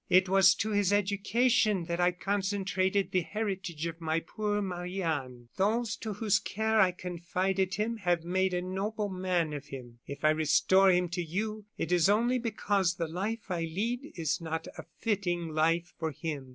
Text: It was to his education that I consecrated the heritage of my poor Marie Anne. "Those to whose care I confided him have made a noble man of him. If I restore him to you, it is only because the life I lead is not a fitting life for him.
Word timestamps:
It 0.09 0.27
was 0.27 0.55
to 0.55 0.71
his 0.71 0.91
education 0.91 1.83
that 1.85 1.99
I 1.99 2.09
consecrated 2.11 3.11
the 3.11 3.21
heritage 3.21 3.85
of 3.85 4.01
my 4.01 4.19
poor 4.19 4.59
Marie 4.59 5.03
Anne. 5.03 5.49
"Those 5.57 5.95
to 5.97 6.13
whose 6.13 6.39
care 6.39 6.79
I 6.81 6.89
confided 6.89 7.75
him 7.75 7.97
have 7.97 8.23
made 8.25 8.55
a 8.55 8.63
noble 8.63 9.09
man 9.09 9.53
of 9.53 9.67
him. 9.67 9.99
If 10.07 10.25
I 10.25 10.31
restore 10.31 10.89
him 10.89 11.07
to 11.09 11.21
you, 11.23 11.65
it 11.77 11.91
is 11.91 12.09
only 12.09 12.39
because 12.39 12.95
the 12.95 13.07
life 13.07 13.51
I 13.51 13.59
lead 13.61 14.11
is 14.15 14.41
not 14.41 14.65
a 14.75 14.85
fitting 15.01 15.49
life 15.49 15.93
for 15.99 16.09
him. 16.09 16.49